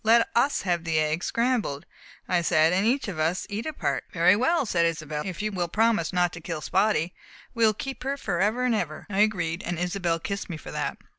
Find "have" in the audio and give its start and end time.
0.63-0.83